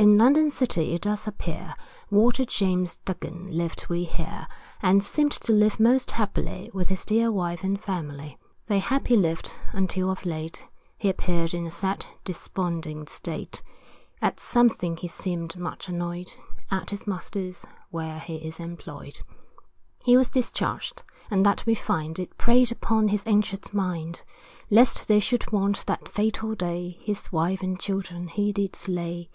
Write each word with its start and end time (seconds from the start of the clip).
In 0.00 0.16
London 0.16 0.48
city 0.52 0.94
it 0.94 1.02
does 1.02 1.26
appear, 1.26 1.74
Walter 2.08 2.44
James 2.44 2.98
Duggin 2.98 3.48
lived 3.50 3.88
we 3.88 4.04
hear, 4.04 4.46
And 4.80 5.02
seemed 5.02 5.32
to 5.32 5.50
live 5.52 5.80
most 5.80 6.12
happily, 6.12 6.70
With 6.72 6.88
his 6.88 7.04
dear 7.04 7.32
wife 7.32 7.64
and 7.64 7.82
family. 7.82 8.38
They 8.68 8.78
happy 8.78 9.16
lived, 9.16 9.54
until 9.72 10.08
of 10.12 10.24
late, 10.24 10.68
He 10.98 11.08
appear'd 11.08 11.52
in 11.52 11.66
a 11.66 11.72
sad 11.72 12.06
desponding 12.24 13.08
state, 13.08 13.60
At 14.22 14.38
something 14.38 14.96
he 14.96 15.08
seem'd 15.08 15.58
much 15.58 15.88
annoy'd 15.88 16.30
At 16.70 16.90
his 16.90 17.08
master's, 17.08 17.66
where 17.90 18.20
he 18.20 18.36
is 18.36 18.60
employed. 18.60 19.18
He 20.04 20.16
was 20.16 20.30
discharged, 20.30 21.02
and 21.28 21.44
that 21.44 21.66
we 21.66 21.74
find, 21.74 22.20
It 22.20 22.38
preyed 22.38 22.70
upon 22.70 23.08
his 23.08 23.26
anxious 23.26 23.72
mind, 23.72 24.22
Lest 24.70 25.08
they 25.08 25.18
should 25.18 25.50
want, 25.50 25.86
that 25.86 26.06
fatal 26.08 26.54
day, 26.54 27.00
His 27.02 27.32
wife 27.32 27.62
and 27.64 27.80
children 27.80 28.28
he 28.28 28.52
did 28.52 28.76
slay. 28.76 29.28